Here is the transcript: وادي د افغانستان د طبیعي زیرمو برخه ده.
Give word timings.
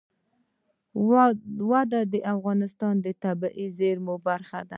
وادي 1.69 2.01
د 2.13 2.15
افغانستان 2.33 2.93
د 3.05 3.07
طبیعي 3.23 3.67
زیرمو 3.77 4.15
برخه 4.27 4.59
ده. 4.67 4.69